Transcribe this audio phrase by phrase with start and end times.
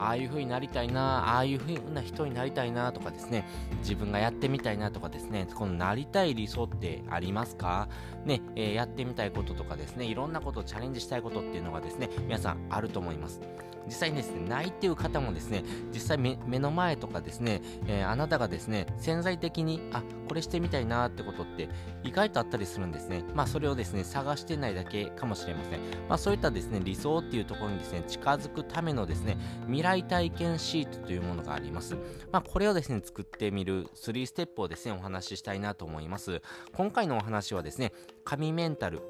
[0.00, 3.44] ああいう風になりたいな、ああいう風な人になりたいなとかですね、
[3.80, 7.88] 自分がやってみたいなとかですね、このなりたい理想ってありますか？
[8.24, 13.40] ね、えー、やってみたいこととかですね、いろんなことをチャレンジしたいことっていうのがですね、皆さんあると思います。
[13.86, 21.68] 実際にですね、ないっていう方もですね、実際目の前とかですね、えー、あなたがですね、潜在的に、あ、これしてみたいなってことって
[22.04, 23.24] 意外とあったりするんですね。
[23.34, 25.80] まあそれをですね、探してないだけかもしれません。
[26.08, 31.96] まあそういったですね、理想っていうところにですね、近づくためのですね、未来体験シートというものがあります。
[32.32, 36.42] まあこれをですね、作ってみる3ステップをですね、お話ししたいなと思います。
[36.74, 37.92] 今回のお話はですね、
[38.24, 39.00] 神メンタル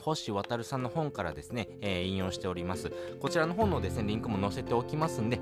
[0.00, 2.90] 星渉さんの本からですね、えー、引用しております。
[3.20, 5.40] こちらの本のですね、リンクも載せておきますんで、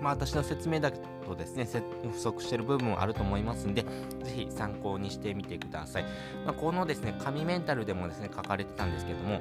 [0.00, 1.68] まあ、私の説明だとですね、
[2.12, 3.82] 不足してる部分もあると思いますんで、
[4.24, 6.02] ぜひ参考にしてみてください。
[6.44, 9.40] まあ、このですね、紙メンタルでもですね、書かれてたんですけども、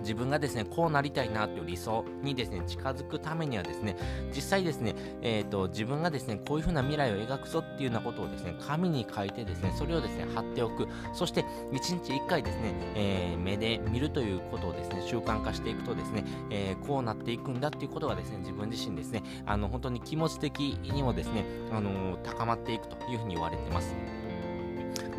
[0.00, 3.96] 自分がですね、こうなりたいなという理想にですね、近づくためにはですね、
[4.34, 10.88] 実際ですね、え、ー、と、自分がですね、こういう風な未来を描くぞっていうようなことをですね、紙に書いてですね、それをですね、貼っておく。
[11.12, 11.42] そして、
[11.72, 23.94] 1日1回ですね、えー、目で見るということをですね、習慣化していくとですね、えー、こうなっていくんだっていうことがですね、自分自身ですね、あの、本当に気持ち的にもですね、あの高まっていくというふうに言われてます。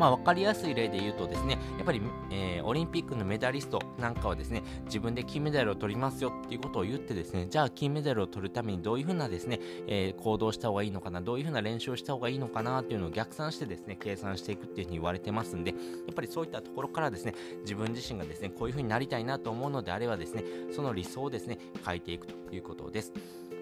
[0.02, 15.76] まあ、分かりやすい例で言うとですね、やっぱり、えー、オリンピックのメダリストなんかはですね、自分で金メダルを取りますよっていうことを言ってですね、じゃあ金メダルを取るためにどういうふうなですね、えー、行動した方がいいのかな、どういうふうな練習をした方がいいのかなっていうのを逆算してですね、計算していくっていうふうに言われてますんで、や
[16.10, 20.42] っぱりそういったところからですね、自分自身がですね、こういうふうになりたいなと思うのであればですね、
[20.74, 23.12] その理想をですね、変えていくということです。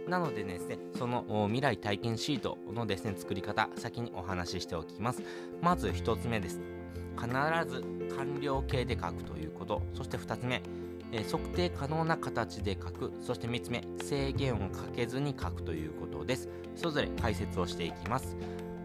[0.09, 5.23] なのでですね、その未来体験シートのですね、作り方、先にお話ししておきます。
[5.61, 6.61] まず1つ目です。
[7.17, 7.29] 必
[7.69, 7.83] ず
[8.17, 9.83] 完了形で書くということ。
[9.95, 10.63] そして2つ目、
[11.13, 13.13] え測定可能な形で書く。
[13.21, 16.49] そして3つ目、制限をかけずに書くということです。
[16.77, 18.37] それぞれ解説をしていきます。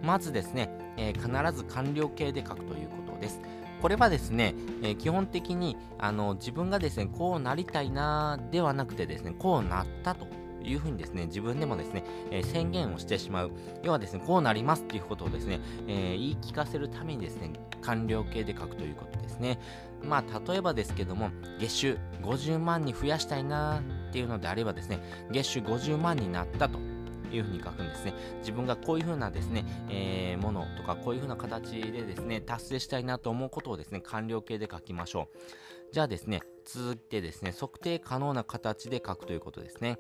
[0.04, 3.40] まずですね、えー、必ず完了形で書くということです。
[3.82, 10.28] これはですね、えー、基本的にあの自分がですね、こうなりたいなではなくてですね、こうなったと
[10.66, 13.52] いうふうにですね、自分でもですね、えー、宣言をしてしまう。
[13.84, 19.60] 要はですね、こうなりますっていうことをですね、えー、言い聞かせるためにですね、完了形で書くということですね。
[20.04, 25.00] まあ、例えばですけども、月収50万に増やしたいなっていうのであればですね、
[25.32, 26.80] 月収50万になったと。
[27.32, 28.14] いうふうに書くんですね。
[28.40, 35.38] 自分がこういうふうなですね、えー、ものとかこういうふうな形でですね、達成したいなと思うことをですね、完了形で書きましょう。
[35.92, 39.98] じゃあですね、続いてですね、測定可能な形で書くということですね。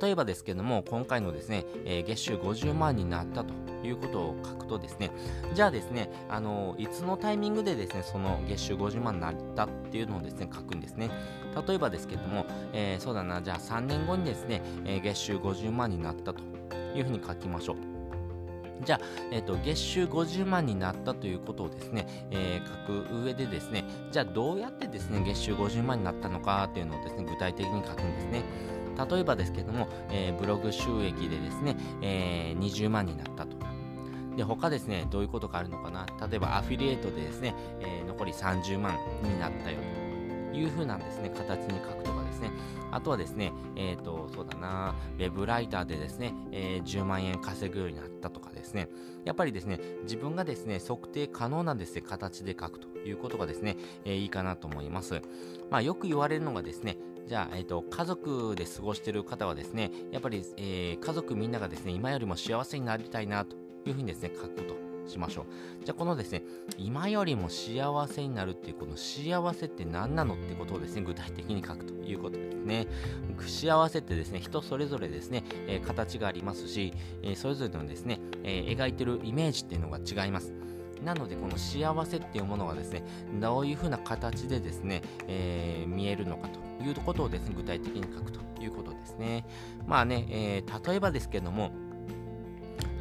[0.00, 3.52] 例えばですけども、今回のですね、えー、月収50万になったと
[3.84, 5.10] いうことを書くとですね、
[5.54, 11.10] じゃあですね、あのいつのタイミングでですね、その月収50万になったっていうのをですね、書くんですね。
[11.66, 16.42] 例えばですけども、えー、そうだな、じゃあ3年後にですね、え、月収50万になったと
[16.94, 17.92] いうふうに書きましょう。
[18.84, 19.00] じゃあ、
[19.30, 28.42] え、ー、と、月収50万になったということをですね、えー、書く上でですね、じゃあどうやってですね、月収50万になったのかっていうのをですね、具体的に書くんですね。
[29.10, 33.56] 例えばですけども、えー、ブログ収益でですね、えー、20万になったと。
[34.36, 36.06] で、他ですね、どういうことがあるのかな。
[36.28, 39.78] 例えばアフィリエイトでですね、えー、残り30万になったよ
[40.52, 42.50] というふうなんですね、形に書くとかですね。
[42.90, 48.88] あとはですね、えっ、ー、と、そうだな、ウェブライターでですね、えー、10万円稼ぐようになったとかですね、
[49.24, 55.22] やっぱりですね、自分がですね、測定可能なですね、形で書くということがですね、えー、いいかなと思います。
[55.70, 63.56] まあ、よく言われるのがですね、じゃあ、えっ、ー、と、家族で過ごしている方はですね、やっぱり、えー、家族みんながですね、今よりも幸せになりたいなと
[63.86, 64.74] いうふうにですね、書くと
[65.06, 65.84] しましょう。
[65.84, 66.42] じゃあ、このですね、
[66.78, 72.86] 今よりも幸せになるっていう、この幸せって何なのってことをですね、具体的に書くということですね。
[73.46, 76.92] 幸せってですね、人それぞれですね、えー、形がありますし、
[77.22, 80.52] えそれぞれのですね、え描いてるイメージっていうのが違います。
[81.04, 83.02] なので、この幸せっていうものがですね、
[83.40, 89.44] どういうふうな形でですね、えー、見えるのかということをですね、具体的に書くということですね。
[89.86, 91.72] まあね、えー、例えばですけども、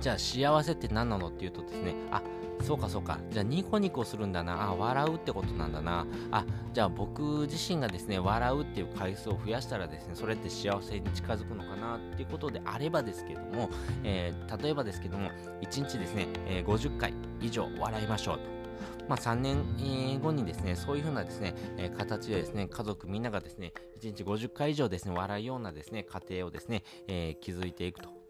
[0.02, 2.22] じゃあ幸せって何なのっていうとですね、あ、
[2.64, 3.20] そうかそうか。
[3.32, 4.70] じゃあニコニコするんだな。
[4.70, 6.06] あ、笑うってことなんだな。
[6.32, 13.70] あ、じゃあ僕自身がですね、笑うっていう回数を増やしたらですね、それって幸せに近づくのかなっていうことであればですけども、
[14.04, 15.30] えー、例えばですけども、
[15.62, 18.62] 1日ですね、えー、50回以上笑いましょうと。
[19.08, 28.21] まあ、3年後にですね、そういうふうなですね、えー、形でですね、家族みんながですね、1日50回以上ですね、笑うようなですね、家庭をですね、えー、築いていくと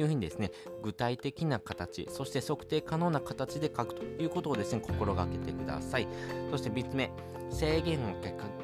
[0.00, 0.52] いうふうにですね、
[0.82, 6.06] 具体的な形、そして測定可能な形で書くということをですね、心がけてください。
[6.50, 7.10] そして3つ目、
[7.50, 8.14] 制限を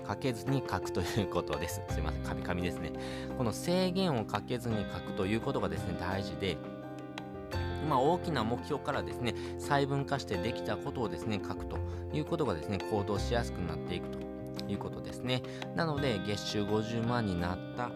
[0.05, 1.83] かけずに書くということです。
[1.89, 2.93] すいません、カミカミですね。
[3.37, 6.57] この制限をかけずに書くということがですね、大事で、
[7.89, 11.79] まあ、大きな目標からですね、細分化してできたことをですね、書くと
[12.13, 14.19] いうことがですね、行動しやすくなっていくと
[14.69, 15.43] いうことですね。
[15.75, 17.91] なので、月収50万になった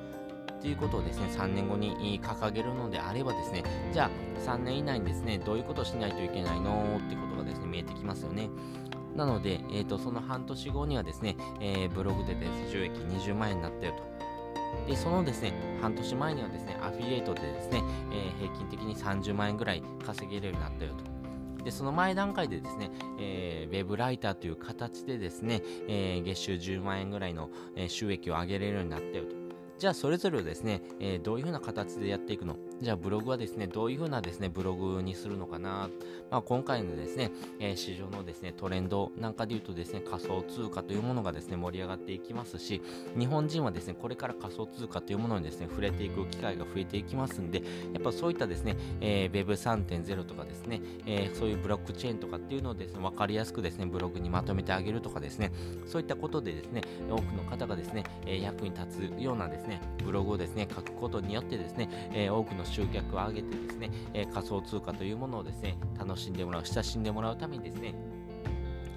[0.69, 3.63] いうことをですね、3年後に掲げるのであればですね、
[3.93, 4.11] じゃあ
[4.41, 8.51] 3年以内にですね、どういうことをしないといけないのってことがですね、見えてきますよね。
[9.17, 14.19] なので、えーと、その半年後にはですね、えー、ブログでです、収益20万円になったよと。
[14.87, 17.83] で、そのですね、半年前にはですね、アフィリエイトでですね、
[18.13, 21.65] えー、平均的に30万円ぐらい稼げるようになったよと。
[21.65, 27.51] で、その前段階でですね、えー、ウェブライターという形でですね、えー、月収10万円ぐらいの、
[27.89, 29.38] 収益を上げれるようになったよと。
[29.79, 32.57] じゃあそれぞれをですね、えー、どういうふうな形でやっていくの？
[32.81, 35.91] じゃあブログはですね、どういうふうなですね、ブログにするのかな。
[36.31, 42.81] まあ、今回のですね、えー、市場のですね、トレンドなんかで言うとですね、仮想通貨というものがですね、盛り上がっていきますし、
[43.19, 55.51] 日本人はですね、これから仮想通貨というものにですね、触れていく機会が増えていきますんで、やっぱそういったですね、えー、Web3.0 とかですね、えー、そういうブロックチェーンとかっていうのをですね、わかりやすくですね、ブログにまとめてあげるとかですね、
[55.87, 67.95] そういったことでですね、多くの方がですね、え、役に立つようなですね、ブログをですね、書くことによってですね、え、多くの集客を上げてですね、えー、仮想通貨というものをですね、楽しんでもらう、親しんでもらうためにですね、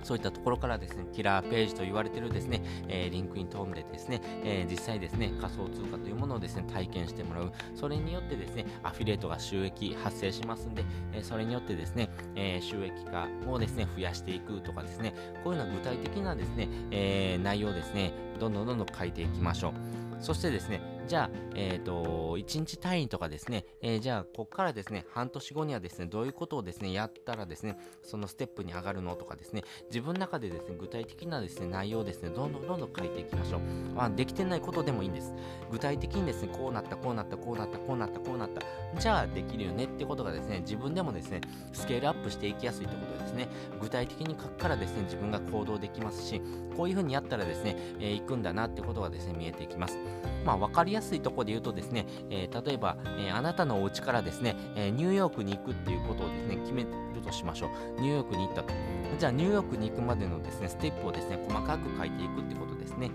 [0.03, 7.51] そういったところからですね、キラーページと言われているですね、えー、リンクに飛んでですね、えー、実際ですね、仮想通貨というものをですね、体験してもらう。
[7.75, 10.83] それによってですね、アフィリエイトが収益発生しますんで、
[11.13, 15.13] えー、それによってですね、え収益化をですね、増やしていくとかですね、
[15.43, 19.73] こういうような具体的なですね、え内容をですね、どんどんどんどん書いていきましょう。
[20.19, 33.61] そしてですね、じゃあ、えっ、ー、と、1日単位とかですね、えー、じゃあ、ここからですね、半年後にはですね、どういうことをですね、やったらですね、そのステップに上がるのとかですね、自分の中でですね、具体的なですね、内容をですね、どんどんどんどん書いていきましょう。
[33.97, 35.33] あ、できてないことでもいいんです。
[35.69, 38.61] 具体的にですね、こうなった、こうなった、こうなった、こうなった、こうなった。
[38.97, 41.41] じゃあ、できるよねってことがですね、自分でもですね、
[41.73, 43.49] スケールアップしていきやすいってことですね。
[43.81, 46.41] 具体的に書くからですね、自分が行動できますし、
[46.81, 49.99] こういうふうにやったらですね、えー、行くんだなってことがですね、見えてきます。
[50.43, 56.87] まあ、わかりやすいとこで言うとですね、えー、例えば、えー、あなたのお家からですね、えー、ニューヨークに行くっていうことをですね、決める
[57.23, 58.01] としましょう。
[58.01, 58.73] ニューヨークに行ったと。
[59.19, 63.11] じゃあ、ニューヨークに行くまでのですね、ステップをですね、細かく書いていくってことですね。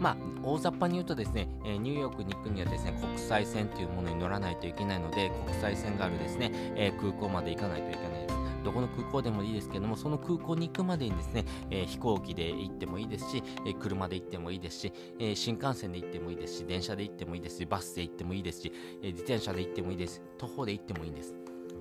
[0.00, 8.23] まあ、大雑把に言うとですね、えー、ニューヨークに行くにはですね、国際線というものに乗らないといけないので、国際線があるですね、え、空港まで行かないといけない。
[8.64, 18.72] どこの空港でもいいですけども、その空港に行くまでにですね、え、飛行機で行ってもいいですし、え、車で行ってもいいですし、え、新幹線で行ってもいいですし、電車で行ってもいいですし、バスで行ってもいいですし、
[19.02, 20.22] え自転車で行ってもいいです。
[20.38, 21.36] 徒歩で行ってもいいんです。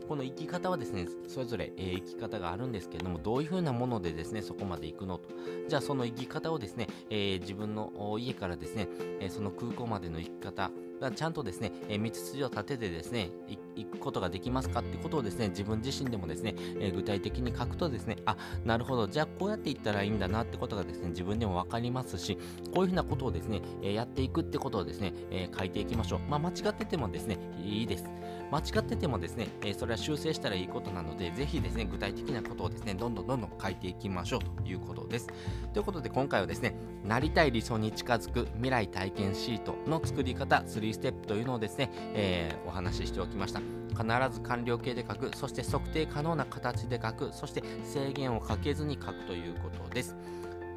[0.07, 5.29] この生き方はですね、それぞれ、えー、生き方があるんですけれども、どういう風なものでですね、そこまで行くのと。
[5.67, 8.87] じゃあその生き方をですね、えー、自分の家からですね、
[9.21, 13.29] えー、その空港までの生き方がちゃんとですね、え道筋を立ててですね、
[13.75, 22.37] 行くことができますかってことをですね、自分自身でもですね、え具体的に書くとですね、あ、なるほど、じゃあこうやっていったらいいんだなってことがですね、自分でも分かりますし、
[22.73, 26.19] こういうふうなことをですね、えやっていくってことをですね、え書いていきましょう。
[26.29, 28.05] まあ間違っててもですね、いいです。
[28.51, 35.27] 間違っててもですね、えそれは修正したらいいことなので、ぜひですね、具体的なことをですね、どんどんどんどん書いていきましょうということです。
[35.73, 43.59] ということで、今回はですね、なりたい理想に近づく未来体験シートの作り方3ステップというのをですね、えー、お話ししておきました。
[43.89, 50.15] 必ず完了形で書く、そして測定可能な形で書く、そして制限をかけずに書くということです。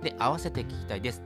[0.02, 1.22] で、合わせて聞きたいです。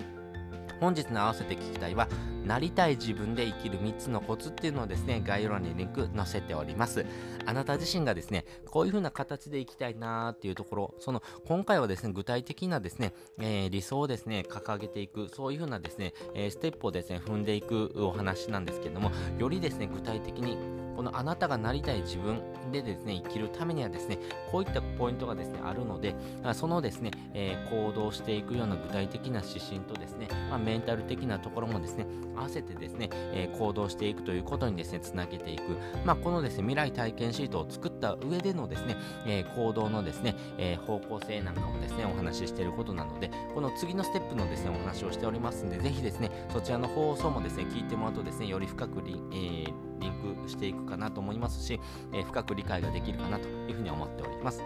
[0.80, 2.08] 本日の合わせて聞きたいは、
[2.44, 7.04] なりたい自分で生きる3つのコツっていうのをですね、概要欄にリンク載せております。
[7.44, 20.56] あなた自身がですね、こういう風な形で生きたいなーっていうところ、その、今回はですね、具体的なですね、えー、理想をですね、掲げていく、そういう風なですね、えー、ステップをですね、踏んでいくお話なんですけども、よりですね、具体的に
[21.00, 24.18] このあなたがなりたい自分でですね、生きるためにはですね、
[24.52, 26.14] こういったポイントがですね、あるので、
[26.52, 32.04] そのですね、えー、行動していくような具体的な指針とですね、まあ、メンタル的なところもですね、
[32.36, 35.62] 合わせてですね、えー、行動していくということにですね、つなげていく。
[36.04, 50.12] まあ、このですね、未来体験シートを作った上でのですね、えー、行動のですね、え方向性なんかもですね、お話ししていることなので、この次のステップのですね、お話をしておりますんで、ぜひですね、そちらの放送もですね、聞いてもらうとですね、より深くリ,、えーリン
[50.44, 51.80] クしていくかなと思いますし、
[52.12, 54.62] えー、深く理解ができるかなというふうに思っております。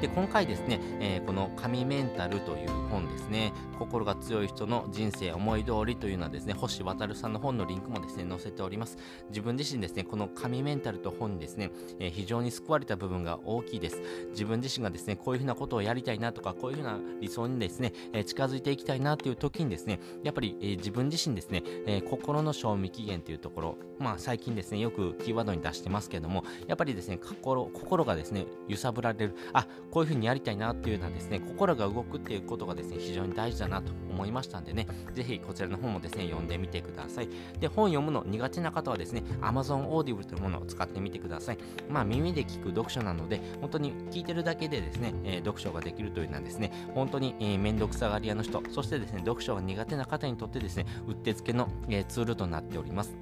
[0.00, 8.96] で今回ですね、えー、この神メンタルという本ですね心が強い人の人生思い通りというのはですね星渉さんの本のリンクもですね載せております。
[9.28, 14.00] 自分自身ですねこの神メンタルと本にですね、えー、非常に救われた部分が大きいです。
[14.30, 29.34] 自分自身がですねこういうふうなことをやりたいなとかこういうふうな理想にですね、えー、近づいていきたいなという時にですねやっぱり、え自分自身ですね、え心の賞味期限というところまあ最近ですねよくキーワードに出してますけどもやっぱりですね心心がですね揺さぶられる。
[29.52, 37.28] あこういうふうにやりたいなっていうのはですね、心が動くっていうことがですね、非常に大事だなと思いましたんでね、ぜひこちらの本もですね、読んでみてください。
[37.60, 41.58] で、本読むの苦手な方はですね、Amazon Audible というものを使ってみてください。
[41.88, 53.14] まあ耳で聞く読書なので、本当に聞いてるだけでですね、えー、読書ができるというのはですね、本当に、えー、めんどくさがり屋の人、そしてですね、読書が苦手な方にとってですね、うってつけの、えー、ツールとなっております。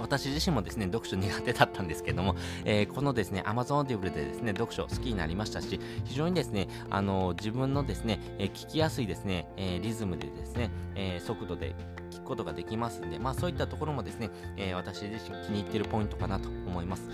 [0.00, 11.74] 私自身もですね、読書苦手だったんですけども、えー、このですね、Amazon Audible でですね、読書好きになりましたし、非常にですね、あの自分のですね、えー、聞きやすいですね、えー、リズムでですね、え速度で
[12.28, 17.08] ことができますんで、まあそういったところもですね、え私自身気に入っているポイントかなと思います。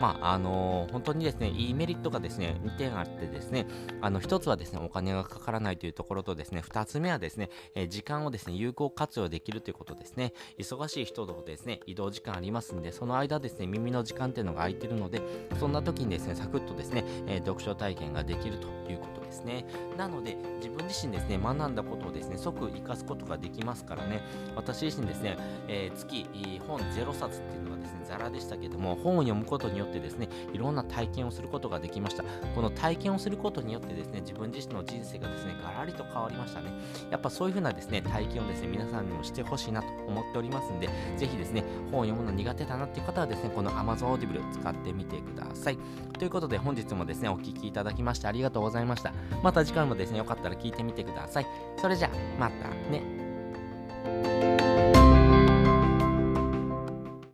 [0.00, 3.66] まああの本当にですね、いいメリットがですね、2点あってですね、
[4.00, 10.32] あの1つはですね、お金がかからないというところとですね、2つ目はですね、え時間をですね、有効活用できるということですね。
[10.58, 15.22] 忙しい人とですね、移動時間ありますんで、その間ですね、耳の時間っていうのが空いてるので、
[15.58, 19.64] そんな時にですね、サクッとですね、えー、読書体験ができるということですね。
[19.96, 24.22] なので、自分自身ですね、学んだことをですね、即活かすことができますからね、
[24.58, 25.36] 私自身ですね、
[25.68, 26.26] えー、月
[26.66, 32.24] 本0冊っていうのがですね、ザラでしたけども、本を読むことによってですね、いろんな体験をすることができました。
[32.54, 36.72] この体験をすることによってですね、自分自身の人生がですね、ガラリと変わりましたね。
[37.10, 41.62] やっぱそういう風なですね、体験をですね、皆さんにもしてほしいなと思っておりますんで、ぜひですね、
[41.92, 45.78] 本を読むの苦手だなっていう方はですね、この Amazon Audible 使ってみてください。
[46.18, 49.12] ということで本日もですね、お聴きいただきましてありがとうございました。
[49.42, 51.46] また次回もですね、よかったら聞いてみてください。
[51.76, 53.17] それじゃあ、またね。